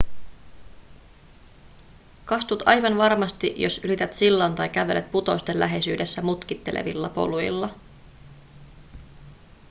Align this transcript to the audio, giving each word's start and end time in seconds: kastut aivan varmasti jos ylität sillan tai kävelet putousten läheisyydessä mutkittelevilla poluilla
kastut 2.25 2.63
aivan 2.65 2.97
varmasti 2.97 3.53
jos 3.57 3.81
ylität 3.83 4.13
sillan 4.13 4.55
tai 4.55 4.69
kävelet 4.69 5.11
putousten 5.11 5.59
läheisyydessä 5.59 6.21
mutkittelevilla 6.21 7.09
poluilla 7.09 7.69